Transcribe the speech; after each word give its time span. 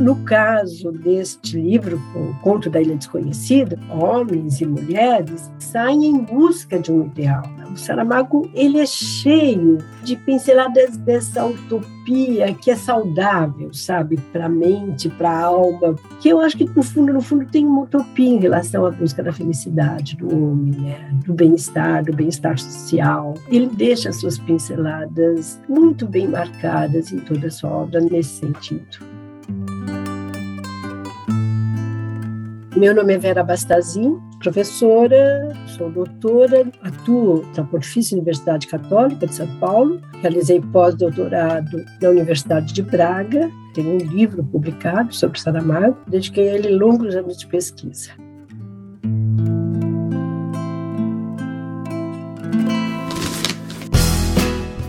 No 0.00 0.16
caso 0.24 0.90
deste 0.92 1.60
livro, 1.60 2.00
O 2.16 2.34
Conto 2.40 2.70
da 2.70 2.80
Ilha 2.80 2.96
Desconhecida, 2.96 3.78
homens 3.90 4.58
e 4.58 4.64
mulheres 4.64 5.50
saem 5.58 6.06
em 6.06 6.24
busca 6.24 6.78
de 6.78 6.90
um 6.90 7.04
ideal. 7.04 7.42
O 7.70 7.76
Saramago 7.76 8.50
ele 8.54 8.78
é 8.78 8.86
cheio 8.86 9.76
de 10.02 10.16
pinceladas 10.16 10.96
dessa 10.96 11.44
utopia 11.44 12.54
que 12.54 12.70
é 12.70 12.76
saudável, 12.76 13.74
sabe, 13.74 14.16
para 14.32 14.46
a 14.46 14.48
mente, 14.48 15.10
para 15.10 15.30
a 15.30 15.44
alma. 15.44 15.94
Que 16.18 16.30
eu 16.30 16.40
acho 16.40 16.56
que 16.56 16.64
no 16.64 16.82
fundo, 16.82 17.12
no 17.12 17.20
fundo, 17.20 17.44
tem 17.44 17.66
uma 17.66 17.82
utopia 17.82 18.30
em 18.30 18.38
relação 18.38 18.86
à 18.86 18.90
busca 18.90 19.22
da 19.22 19.34
felicidade 19.34 20.16
do 20.16 20.34
homem, 20.34 20.80
né? 20.80 21.10
do 21.26 21.34
bem-estar, 21.34 22.02
do 22.04 22.14
bem-estar 22.14 22.58
social. 22.58 23.34
Ele 23.50 23.66
deixa 23.66 24.10
suas 24.12 24.38
pinceladas 24.38 25.60
muito 25.68 26.06
bem 26.06 26.26
marcadas 26.26 27.12
em 27.12 27.18
toda 27.18 27.48
a 27.48 27.50
sua 27.50 27.70
obra 27.70 28.00
nesse 28.00 28.40
sentido. 28.40 29.19
Meu 32.80 32.94
nome 32.94 33.12
é 33.12 33.18
Vera 33.18 33.44
Bastazin, 33.44 34.18
professora, 34.38 35.52
sou 35.66 35.90
doutora, 35.90 36.66
atuo 36.80 37.44
na 37.54 37.62
Pontifícia 37.62 38.14
Universidade 38.14 38.66
Católica 38.66 39.26
de 39.26 39.34
São 39.34 39.46
Paulo, 39.58 40.00
realizei 40.22 40.62
pós-doutorado 40.62 41.84
na 42.00 42.08
Universidade 42.08 42.72
de 42.72 42.80
Braga, 42.80 43.50
tenho 43.74 43.96
um 43.96 43.98
livro 43.98 44.42
publicado 44.44 45.14
sobre 45.14 45.38
Saramago, 45.38 45.98
dediquei 46.08 46.48
a 46.48 46.54
ele 46.54 46.70
longos 46.70 47.14
anos 47.14 47.36
de 47.36 47.46
pesquisa. 47.48 48.12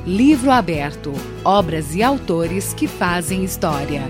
Livro 0.08 0.50
aberto. 0.50 1.12
Obras 1.44 1.94
e 1.94 2.02
autores 2.02 2.73
que 2.73 2.88
fazem 2.88 3.44
história. 3.44 4.03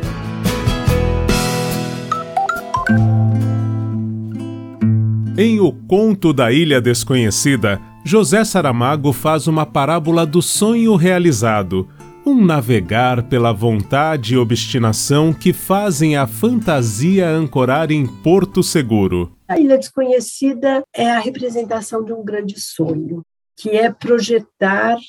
Em 5.44 5.60
O 5.60 5.72
Conto 5.72 6.34
da 6.34 6.52
Ilha 6.52 6.80
Desconhecida, 6.80 7.82
José 8.06 8.46
Saramago 8.46 9.12
faz 9.12 9.48
uma 9.48 9.66
parábola 9.66 10.24
do 10.24 10.40
sonho 10.40 10.96
realizado, 10.96 11.90
um 12.24 12.46
navegar 12.46 13.28
pela 13.28 13.52
vontade 13.52 14.36
e 14.36 14.38
obstinação 14.38 15.34
que 15.34 15.52
fazem 15.52 16.16
a 16.16 16.28
fantasia 16.28 17.28
ancorar 17.28 17.90
em 17.90 18.06
porto 18.06 18.62
seguro. 18.62 19.36
A 19.48 19.58
Ilha 19.58 19.80
Desconhecida 19.80 20.84
é 20.94 21.10
a 21.10 21.20
representação 21.20 22.06
de 22.06 22.14
um 22.14 22.24
grande 22.24 22.60
sonho, 22.60 23.26
que 23.58 23.72
é 23.72 23.92
projetar 23.92 25.00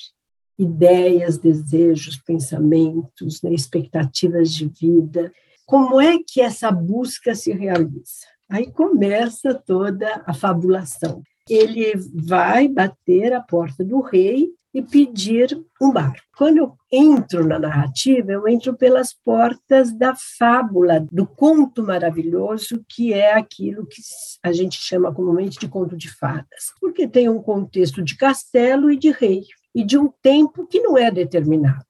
ideias, 0.58 1.36
desejos, 1.36 2.16
pensamentos, 2.16 3.42
né, 3.42 3.52
expectativas 3.52 4.50
de 4.50 4.66
vida. 4.66 5.30
Como 5.66 6.00
é 6.00 6.16
que 6.26 6.40
essa 6.40 6.72
busca 6.72 7.34
se 7.34 7.52
realiza? 7.52 8.31
Aí 8.52 8.70
começa 8.70 9.54
toda 9.54 10.22
a 10.26 10.34
fabulação. 10.34 11.22
Ele 11.48 11.94
vai 12.14 12.68
bater 12.68 13.32
a 13.32 13.40
porta 13.40 13.82
do 13.82 14.02
rei 14.02 14.50
e 14.74 14.82
pedir 14.82 15.58
um 15.80 15.90
barco. 15.90 16.20
Quando 16.36 16.58
eu 16.58 16.74
entro 16.92 17.46
na 17.46 17.58
narrativa, 17.58 18.30
eu 18.30 18.46
entro 18.46 18.76
pelas 18.76 19.14
portas 19.14 19.90
da 19.90 20.14
fábula, 20.38 21.06
do 21.10 21.26
conto 21.26 21.82
maravilhoso, 21.82 22.84
que 22.86 23.14
é 23.14 23.32
aquilo 23.32 23.86
que 23.86 24.02
a 24.42 24.52
gente 24.52 24.78
chama 24.78 25.12
comumente 25.14 25.58
de 25.58 25.66
conto 25.66 25.96
de 25.96 26.10
fadas, 26.10 26.72
porque 26.78 27.08
tem 27.08 27.30
um 27.30 27.42
contexto 27.42 28.02
de 28.02 28.16
castelo 28.18 28.90
e 28.90 28.98
de 28.98 29.10
rei, 29.10 29.44
e 29.74 29.82
de 29.82 29.96
um 29.96 30.12
tempo 30.22 30.66
que 30.66 30.80
não 30.80 30.98
é 30.98 31.10
determinado, 31.10 31.84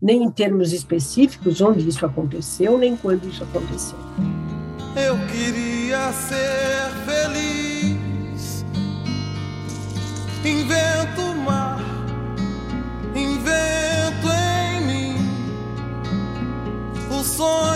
nem 0.00 0.22
em 0.22 0.30
termos 0.30 0.74
específicos 0.74 1.62
onde 1.62 1.88
isso 1.88 2.04
aconteceu, 2.04 2.76
nem 2.76 2.96
quando 2.96 3.26
isso 3.26 3.42
aconteceu. 3.44 3.98
Ser 6.12 6.90
feliz. 7.06 8.64
Invento 10.44 11.22
o 11.22 11.34
mar, 11.34 11.80
invento 13.14 14.28
em 14.28 14.86
mim 14.86 15.16
o 17.10 17.24
sonhador. 17.24 17.72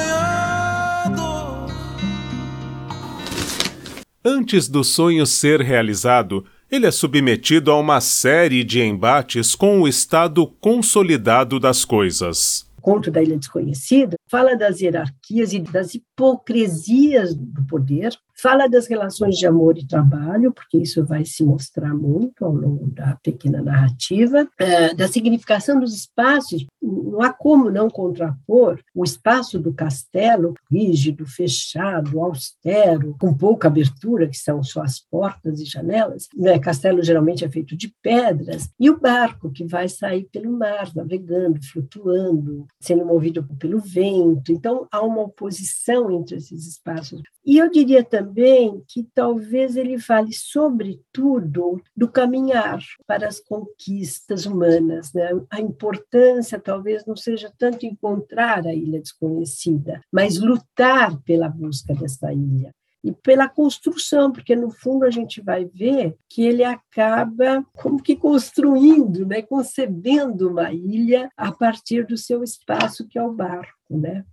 Antes 4.22 4.68
do 4.68 4.84
sonho 4.84 5.24
ser 5.24 5.62
realizado, 5.62 6.44
ele 6.70 6.86
é 6.86 6.90
submetido 6.90 7.70
a 7.70 7.78
uma 7.78 8.02
série 8.02 8.62
de 8.62 8.82
embates 8.82 9.54
com 9.54 9.80
o 9.80 9.88
estado 9.88 10.46
consolidado 10.60 11.58
das 11.58 11.86
coisas. 11.86 12.66
O 12.78 12.82
conto 12.82 13.10
da 13.10 13.22
Ilha 13.22 13.38
Desconhecida 13.38 14.16
fala 14.28 14.56
das 14.56 14.80
hierarquias 14.80 15.52
e 15.52 15.60
das 15.60 15.94
hipocrisias 15.94 17.34
do 17.34 17.64
poder, 17.66 18.16
fala 18.38 18.68
das 18.68 18.86
relações 18.86 19.36
de 19.36 19.46
amor 19.46 19.78
e 19.78 19.86
trabalho, 19.86 20.52
porque 20.52 20.76
isso 20.76 21.04
vai 21.04 21.24
se 21.24 21.42
mostrar 21.42 21.94
muito 21.94 22.44
ao 22.44 22.52
longo 22.52 22.90
da 22.90 23.16
pequena 23.22 23.62
narrativa, 23.62 24.46
é, 24.58 24.94
da 24.94 25.08
significação 25.08 25.80
dos 25.80 25.94
espaços. 25.94 26.66
Não 26.82 27.22
há 27.22 27.32
como 27.32 27.70
não 27.70 27.88
contrapor 27.88 28.78
o 28.94 29.04
espaço 29.04 29.58
do 29.58 29.72
castelo, 29.72 30.54
rígido, 30.70 31.24
fechado, 31.24 32.20
austero, 32.20 33.16
com 33.18 33.32
pouca 33.32 33.68
abertura, 33.68 34.28
que 34.28 34.36
são 34.36 34.62
só 34.62 34.82
as 34.82 35.00
portas 35.00 35.60
e 35.60 35.64
janelas. 35.64 36.28
Né? 36.36 36.58
Castelo 36.58 37.02
geralmente 37.02 37.44
é 37.44 37.48
feito 37.48 37.76
de 37.76 37.92
pedras, 38.02 38.68
e 38.78 38.90
o 38.90 39.00
barco 39.00 39.50
que 39.50 39.64
vai 39.64 39.88
sair 39.88 40.28
pelo 40.30 40.52
mar, 40.52 40.90
navegando, 40.94 41.58
flutuando, 41.72 42.66
sendo 42.80 43.04
movido 43.04 43.42
pelo 43.58 43.80
vento. 43.80 44.15
Então, 44.48 44.86
há 44.90 45.02
uma 45.02 45.22
oposição 45.22 46.10
entre 46.10 46.36
esses 46.36 46.66
espaços. 46.66 47.22
E 47.44 47.58
eu 47.58 47.70
diria 47.70 48.02
também 48.02 48.82
que 48.88 49.04
talvez 49.14 49.76
ele 49.76 49.98
fale, 49.98 50.32
sobretudo, 50.32 51.80
do 51.96 52.08
caminhar 52.08 52.80
para 53.06 53.28
as 53.28 53.40
conquistas 53.40 54.46
humanas. 54.46 55.12
Né? 55.12 55.28
A 55.50 55.60
importância 55.60 56.58
talvez 56.58 57.04
não 57.06 57.16
seja 57.16 57.52
tanto 57.58 57.86
encontrar 57.86 58.66
a 58.66 58.74
ilha 58.74 59.00
desconhecida, 59.00 60.00
mas 60.12 60.38
lutar 60.38 61.20
pela 61.22 61.48
busca 61.48 61.94
dessa 61.94 62.32
ilha 62.32 62.74
e 63.06 63.12
pela 63.12 63.48
construção, 63.48 64.32
porque 64.32 64.56
no 64.56 64.68
fundo 64.68 65.04
a 65.04 65.10
gente 65.10 65.40
vai 65.40 65.64
ver 65.64 66.16
que 66.28 66.42
ele 66.42 66.64
acaba 66.64 67.64
como 67.76 68.02
que 68.02 68.16
construindo, 68.16 69.24
né, 69.24 69.42
concebendo 69.42 70.50
uma 70.50 70.72
ilha 70.72 71.30
a 71.36 71.52
partir 71.52 72.04
do 72.04 72.16
seu 72.16 72.42
espaço 72.42 73.06
que 73.06 73.16
é 73.16 73.22
o 73.22 73.32
barco, 73.32 73.75
né? 73.90 74.24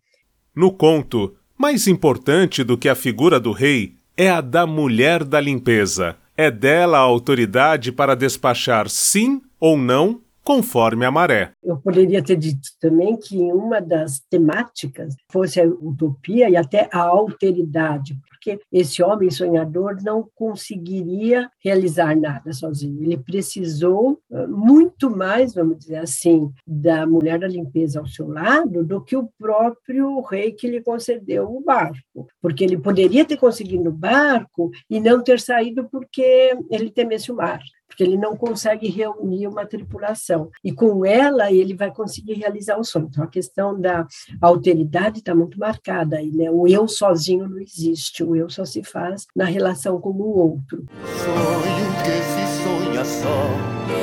No 0.55 0.71
conto, 0.71 1.35
mais 1.57 1.87
importante 1.87 2.63
do 2.63 2.77
que 2.77 2.89
a 2.89 2.95
figura 2.95 3.39
do 3.39 3.51
rei 3.51 3.95
é 4.15 4.29
a 4.29 4.41
da 4.41 4.67
mulher 4.67 5.23
da 5.23 5.39
limpeza. 5.39 6.15
É 6.35 6.49
dela 6.49 6.97
a 6.97 7.01
autoridade 7.01 7.91
para 7.91 8.15
despachar 8.15 8.89
sim 8.89 9.41
ou 9.59 9.77
não 9.77 10.21
conforme 10.43 11.05
a 11.05 11.11
maré. 11.11 11.51
Eu 11.63 11.77
poderia 11.77 12.21
ter 12.21 12.35
dito 12.35 12.69
também 12.79 13.17
que 13.17 13.37
uma 13.37 13.79
das 13.79 14.19
temáticas 14.29 15.15
fosse 15.31 15.61
a 15.61 15.65
utopia 15.65 16.49
e 16.49 16.57
até 16.57 16.89
a 16.91 16.99
alteridade, 16.99 18.17
porque 18.43 18.59
esse 18.71 19.01
homem 19.01 19.31
sonhador 19.31 19.97
não 20.03 20.27
conseguiria 20.35 21.49
realizar 21.63 22.15
nada 22.15 22.51
sozinho. 22.51 23.01
Ele 23.01 23.17
precisou 23.17 24.19
eh, 24.29 24.47
muito 24.47 25.09
mais, 25.09 25.53
vamos 25.53 25.77
dizer 25.77 25.95
assim, 25.95 26.51
da 26.67 27.07
mulher 27.07 27.39
da 27.39 27.47
limpeza 27.47 27.99
ao 27.99 28.05
seu 28.05 28.27
lado 28.27 28.83
do 28.83 29.01
que 29.01 29.15
o 29.15 29.29
próprio 29.39 30.19
rei 30.21 30.51
que 30.51 30.67
lhe 30.67 30.81
concedeu 30.81 31.45
o 31.55 31.61
barco, 31.61 32.27
porque 32.41 32.65
ele 32.65 32.77
poderia 32.77 33.23
ter 33.23 33.37
conseguido 33.37 33.89
o 33.89 33.93
barco 33.93 34.69
e 34.89 34.99
não 34.99 35.23
ter 35.23 35.39
saído 35.39 35.87
porque 35.89 36.51
ele 36.69 36.91
temesse 36.91 37.31
o 37.31 37.35
mar 37.35 37.61
porque 37.93 38.03
ele 38.03 38.17
não 38.17 38.35
consegue 38.35 38.89
reunir 38.89 39.47
uma 39.47 39.65
tripulação. 39.67 40.49
E 40.63 40.71
com 40.71 41.05
ela 41.05 41.51
ele 41.51 41.75
vai 41.75 41.93
conseguir 41.93 42.33
realizar 42.33 42.77
o 42.77 42.83
sonho. 42.83 43.07
Então 43.09 43.23
a 43.23 43.27
questão 43.27 43.79
da 43.79 44.07
alteridade 44.41 45.19
está 45.19 45.35
muito 45.35 45.59
marcada 45.59 46.17
aí, 46.17 46.31
né? 46.31 46.49
O 46.49 46.67
eu 46.67 46.87
sozinho 46.87 47.47
não 47.47 47.59
existe, 47.59 48.23
o 48.23 48.35
eu 48.35 48.49
só 48.49 48.65
se 48.65 48.83
faz 48.83 49.27
na 49.35 49.45
relação 49.45 50.01
com 50.01 50.09
o 50.09 50.37
outro. 50.37 50.85
Sonho 51.23 51.93
que 52.03 52.17
se 52.33 52.63
sonha 52.63 53.05
só, 53.05 53.47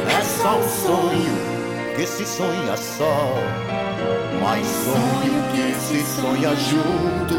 é 0.07 0.23
só 0.23 0.57
um 0.57 0.69
sonho 0.69 1.97
que 1.97 2.07
se 2.07 2.25
sonha 2.25 2.77
só. 2.77 3.35
Mas 4.41 4.67
sonho 4.67 5.35
que 5.53 5.75
se 5.81 6.21
sonha 6.21 6.55
junto 6.55 7.35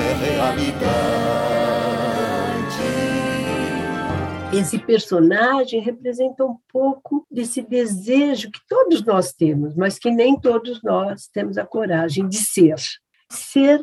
é 0.00 0.12
realidade. 0.24 1.67
Esse 4.52 4.78
personagem 4.78 5.80
representa 5.80 6.42
um 6.42 6.56
pouco 6.72 7.26
desse 7.30 7.60
desejo 7.60 8.50
que 8.50 8.60
todos 8.66 9.04
nós 9.04 9.32
temos, 9.32 9.74
mas 9.74 9.98
que 9.98 10.10
nem 10.10 10.40
todos 10.40 10.82
nós 10.82 11.28
temos 11.28 11.58
a 11.58 11.66
coragem 11.66 12.26
de 12.26 12.38
ser. 12.38 12.76
Ser 13.30 13.80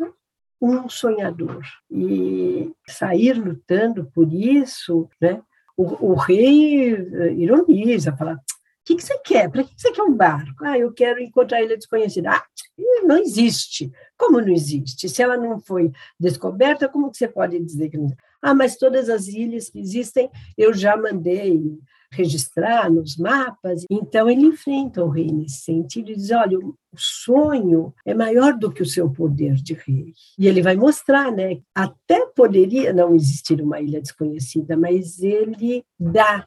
um 0.59 0.89
sonhador 0.89 1.61
e 1.91 2.71
sair 2.89 3.33
lutando 3.33 4.09
por 4.13 4.33
isso, 4.33 5.07
né? 5.21 5.39
O, 5.77 6.13
o 6.13 6.15
rei 6.15 6.95
ironiza, 7.37 8.15
fala: 8.17 8.41
que, 8.85 8.95
que 8.95 9.03
você 9.03 9.17
quer? 9.19 9.49
Para 9.49 9.63
que 9.63 9.73
você 9.75 9.91
quer 9.91 10.03
um 10.03 10.15
barco? 10.15 10.63
Ah, 10.63 10.77
eu 10.77 10.93
quero 10.93 11.19
encontrar 11.19 11.57
a 11.57 11.63
ilha 11.63 11.75
desconhecida. 11.75 12.29
Ah, 12.31 12.45
não 13.03 13.17
existe. 13.17 13.91
Como 14.15 14.39
não 14.39 14.53
existe? 14.53 15.09
Se 15.09 15.23
ela 15.23 15.35
não 15.35 15.59
foi 15.59 15.91
descoberta, 16.19 16.87
como 16.87 17.09
que 17.09 17.17
você 17.17 17.27
pode 17.27 17.59
dizer 17.59 17.89
que 17.89 17.97
não? 17.97 18.15
Ah, 18.47 18.53
mas 18.53 18.77
todas 18.77 19.09
as 19.09 19.27
ilhas 19.27 19.71
que 19.71 19.79
existem, 19.79 20.29
eu 20.55 20.71
já 20.71 20.95
mandei 20.95 21.79
registrar 22.11 22.91
nos 22.91 23.17
mapas. 23.17 23.85
Então, 23.89 24.29
ele 24.29 24.45
enfrenta 24.45 25.03
o 25.03 25.09
rei 25.09 25.31
nesse 25.31 25.61
sentido 25.63 26.11
e 26.11 26.15
diz: 26.15 26.29
olha, 26.29 26.59
o 26.59 26.75
sonho 26.95 27.91
é 28.05 28.13
maior 28.13 28.53
do 28.53 28.71
que 28.71 28.83
o 28.83 28.85
seu 28.85 29.09
poder 29.09 29.55
de 29.55 29.73
rei. 29.73 30.13
E 30.37 30.47
ele 30.47 30.61
vai 30.61 30.75
mostrar, 30.75 31.31
né? 31.31 31.57
Até 31.73 32.23
poderia 32.35 32.93
não 32.93 33.15
existir 33.15 33.59
uma 33.59 33.81
ilha 33.81 33.99
desconhecida, 33.99 34.77
mas 34.77 35.23
ele 35.23 35.83
dá 35.99 36.45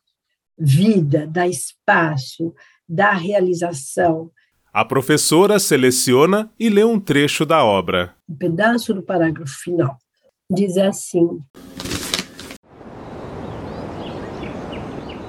vida, 0.56 1.26
dá 1.26 1.48
espaço, 1.48 2.54
dá 2.88 3.10
realização. 3.10 4.30
A 4.72 4.84
professora 4.84 5.58
seleciona 5.58 6.48
e 6.60 6.68
lê 6.68 6.84
um 6.84 7.00
trecho 7.00 7.44
da 7.44 7.64
obra. 7.64 8.14
Um 8.28 8.36
pedaço 8.36 8.94
do 8.94 9.02
parágrafo 9.02 9.58
final. 9.58 9.98
Diz 10.48 10.78
assim: 10.78 11.40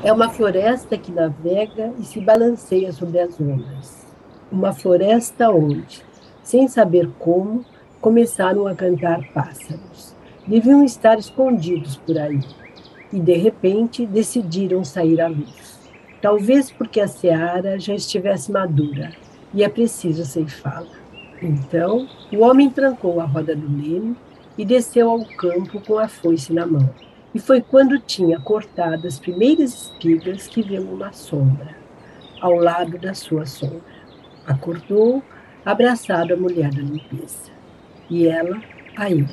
É 0.10 0.12
uma 0.12 0.32
floresta 0.32 0.98
que 0.98 1.12
navega 1.12 1.94
e 2.00 2.04
se 2.04 2.20
balanceia 2.20 2.92
sobre 2.92 3.20
as 3.20 3.40
ondas. 3.40 4.08
Uma 4.52 4.74
floresta 4.74 5.52
onde, 5.52 6.04
sem 6.42 6.68
saber 6.68 7.08
como, 7.20 7.64
começaram 8.02 8.66
a 8.66 8.74
cantar 8.74 9.22
pássaros. 9.32 10.16
Deviam 10.48 10.84
estar 10.84 11.20
escondidos 11.20 11.96
por 11.98 12.18
aí 12.18 12.40
e, 13.14 13.20
de 13.20 13.34
repente, 13.34 14.04
decidiram 14.04 14.84
sair 14.84 15.22
à 15.22 15.28
luz. 15.28 15.80
Talvez 16.20 16.72
porque 16.72 17.00
a 17.00 17.08
seara 17.08 17.80
já 17.80 17.94
estivesse 17.94 18.52
madura 18.52 19.12
e 19.54 19.64
é 19.64 19.70
preciso 19.70 20.26
ceifá-la. 20.26 20.98
Então, 21.40 22.08
o 22.34 22.40
homem 22.40 22.72
trancou 22.72 23.22
a 23.22 23.26
roda 23.26 23.56
do 23.56 23.68
leme 23.68 24.18
e 24.58 24.66
desceu 24.66 25.08
ao 25.08 25.24
campo 25.38 25.80
com 25.82 26.00
a 26.00 26.08
foice 26.08 26.52
na 26.52 26.66
mão. 26.66 26.90
E 27.34 27.40
foi 27.40 27.62
quando 27.62 28.00
tinha 28.00 28.40
cortado 28.40 29.08
as 29.08 29.20
primeiras 29.20 29.74
espigas 29.74 30.48
que 30.48 30.64
viu 30.64 30.82
uma 30.82 31.14
sombra, 31.14 31.76
ao 32.42 32.56
lado 32.56 32.98
da 32.98 33.14
sua 33.14 33.46
sombra. 33.46 34.00
Acordou, 34.48 35.22
abraçado 35.64 36.34
a 36.34 36.38
mulher 36.38 36.72
da 36.74 36.82
limpeza. 36.82 37.52
E 38.10 38.28
ela 38.28 38.60
a 38.98 39.12
ele. 39.12 39.30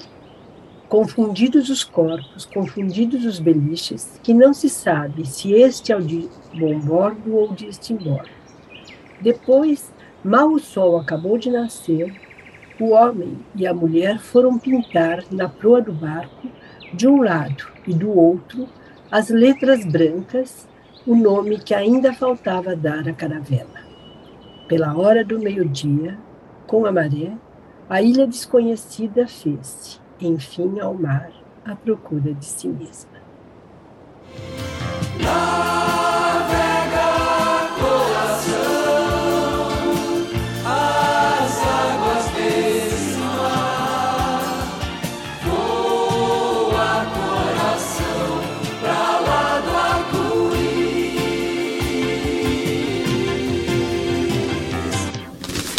Confundidos 0.88 1.70
os 1.70 1.82
corpos, 1.82 2.44
confundidos 2.44 3.25
os 3.25 3.40
beliches, 3.40 4.20
que 4.22 4.34
não 4.34 4.52
se 4.52 4.69
sabe 4.69 5.26
se 5.26 5.52
este 5.52 5.90
é 5.90 5.96
o 5.96 6.02
de 6.02 6.28
bom 6.54 6.78
bordo 6.78 7.34
ou 7.34 7.54
de 7.54 7.66
estimbora. 7.66 8.28
Depois, 9.20 9.92
mal 10.22 10.49
o 10.50 10.60
sol 10.60 11.00
acabou 11.00 11.38
de 11.38 11.50
nascer, 11.50 12.14
o 12.78 12.90
homem 12.90 13.38
e 13.54 13.66
a 13.66 13.72
mulher 13.72 14.20
foram 14.20 14.58
pintar 14.58 15.25
na 15.31 15.49
proa 15.49 15.81
do 15.81 15.92
barco, 15.92 16.46
de 16.96 17.06
um 17.06 17.22
lado 17.22 17.69
e 17.87 17.93
do 17.93 18.10
outro, 18.10 18.66
as 19.10 19.28
letras 19.28 19.84
brancas, 19.84 20.66
o 21.06 21.14
nome 21.14 21.58
que 21.58 21.75
ainda 21.75 22.12
faltava 22.12 22.75
dar 22.75 23.06
à 23.06 23.12
caravela. 23.12 23.87
Pela 24.66 24.96
hora 24.96 25.25
do 25.25 25.38
meio-dia, 25.38 26.19
com 26.66 26.87
a 26.87 26.90
maré, 26.90 27.32
a 27.88 28.02
ilha 28.02 28.26
desconhecida 28.26 29.28
fez-se 29.28 30.00
enfim 30.20 30.81
ao 30.81 30.94
mar 30.94 31.31
à 31.64 31.75
procura 31.76 32.32
de 32.32 32.44
si 32.44 32.69
mesma. 32.69 33.16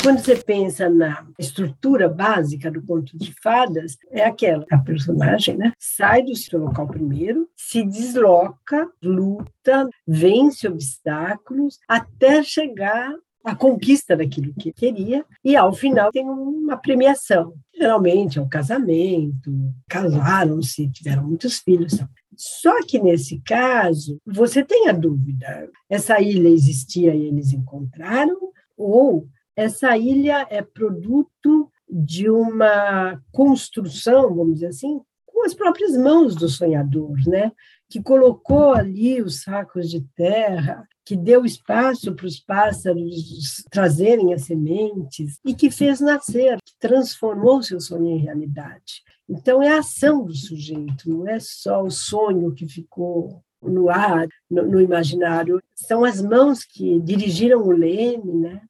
Quando 0.07 0.19
você 0.19 0.37
pensa 0.37 0.89
na 0.89 1.27
estrutura 1.37 2.07
básica 2.07 2.71
do 2.71 2.81
conto 2.81 3.17
de 3.17 3.33
fadas, 3.43 3.97
é 4.09 4.23
aquela: 4.23 4.65
a 4.71 4.77
personagem 4.77 5.57
né, 5.57 5.73
sai 5.77 6.23
do 6.23 6.33
seu 6.33 6.61
local 6.61 6.87
primeiro, 6.87 7.49
se 7.57 7.83
desloca, 7.83 8.89
luta, 9.03 9.89
vence 10.07 10.65
obstáculos, 10.65 11.77
até 11.85 12.41
chegar 12.41 13.13
à 13.43 13.53
conquista 13.53 14.15
daquilo 14.15 14.53
que 14.53 14.71
queria, 14.71 15.25
e 15.43 15.57
ao 15.57 15.73
final 15.73 16.09
tem 16.09 16.23
uma 16.23 16.77
premiação. 16.77 17.55
Geralmente 17.75 18.39
é 18.39 18.41
um 18.41 18.47
casamento, 18.47 19.51
casaram-se, 19.89 20.89
tiveram 20.89 21.27
muitos 21.27 21.59
filhos. 21.59 22.01
Só 22.33 22.81
que 22.85 22.97
nesse 22.97 23.41
caso, 23.41 24.21
você 24.25 24.63
tem 24.63 24.87
a 24.87 24.93
dúvida: 24.93 25.69
essa 25.89 26.21
ilha 26.21 26.47
existia 26.47 27.13
e 27.13 27.25
eles 27.25 27.51
encontraram, 27.51 28.37
ou 28.77 29.27
essa 29.57 29.97
ilha 29.97 30.45
é 30.51 30.61
produto 30.61 31.71
de 31.89 32.29
uma 32.29 33.19
construção, 33.31 34.33
vamos 34.35 34.55
dizer 34.55 34.67
assim, 34.67 35.01
com 35.25 35.43
as 35.45 35.53
próprias 35.53 35.97
mãos 35.97 36.35
do 36.35 36.47
sonhador, 36.47 37.17
né? 37.27 37.51
que 37.89 38.01
colocou 38.01 38.73
ali 38.73 39.21
os 39.21 39.41
sacos 39.41 39.89
de 39.89 40.01
terra, 40.15 40.87
que 41.05 41.15
deu 41.15 41.45
espaço 41.45 42.13
para 42.13 42.25
os 42.25 42.39
pássaros 42.39 43.63
trazerem 43.71 44.33
as 44.33 44.43
sementes 44.43 45.39
e 45.45 45.53
que 45.53 45.71
fez 45.71 46.01
nascer, 46.01 46.57
que 46.63 46.73
transformou 46.79 47.63
seu 47.63 47.79
sonho 47.79 48.07
em 48.07 48.17
realidade. 48.17 49.01
Então, 49.29 49.63
é 49.63 49.69
a 49.69 49.79
ação 49.79 50.25
do 50.25 50.35
sujeito, 50.35 51.09
não 51.09 51.27
é 51.27 51.39
só 51.39 51.81
o 51.81 51.89
sonho 51.89 52.53
que 52.53 52.67
ficou 52.67 53.41
no 53.61 53.89
ar, 53.89 54.27
no, 54.49 54.63
no 54.63 54.81
imaginário. 54.81 55.61
São 55.75 56.03
as 56.03 56.21
mãos 56.21 56.63
que 56.63 56.99
dirigiram 56.99 57.61
o 57.61 57.71
leme, 57.71 58.33
né? 58.33 58.61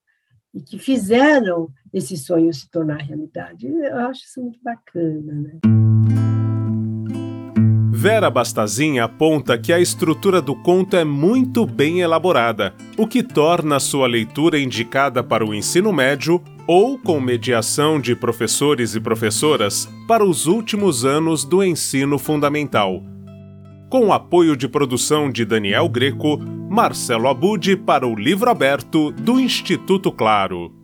E 0.58 0.62
que 0.62 0.80
fizeram 0.80 1.70
esse 1.94 2.18
sonho 2.18 2.52
se 2.52 2.70
tornar 2.70 2.98
realidade. 2.98 3.68
Eu 3.68 3.98
acho 4.00 4.24
isso 4.24 4.42
muito 4.42 4.60
bacana, 4.64 5.34
né? 5.34 5.60
Vera 7.92 8.30
Bastazin 8.30 9.00
aponta 9.00 9.58
que 9.58 9.74
a 9.74 9.80
estrutura 9.80 10.42
do 10.42 10.56
conto 10.56 10.96
é 10.96 11.04
muito 11.04 11.66
bem 11.66 12.02
elaborada, 12.02 12.74
o 12.96 13.08
que 13.08 13.24
torna 13.24 13.80
sua 13.80 14.08
leitura 14.08 14.60
indicada 14.60 15.24
para 15.24 15.46
o 15.46 15.54
ensino 15.54 15.92
médio 15.92 16.42
ou 16.68 16.98
com 16.98 17.20
mediação 17.20 18.00
de 18.00 18.16
professores 18.16 18.94
e 18.94 19.00
professoras 19.00 19.90
para 20.08 20.24
os 20.24 20.46
últimos 20.46 21.06
anos 21.06 21.44
do 21.44 21.64
ensino 21.64 22.20
fundamental. 22.20 23.02
Com 23.90 24.08
o 24.08 24.14
apoio 24.14 24.56
de 24.56 24.68
produção 24.68 25.32
de 25.32 25.46
Daniel 25.46 25.88
Greco, 25.90 26.40
Marcelo 26.78 27.28
Abude 27.28 27.76
para 27.76 28.06
o 28.06 28.16
livro 28.16 28.52
aberto 28.52 29.12
do 29.12 29.40
Instituto 29.40 30.12
Claro. 30.12 30.77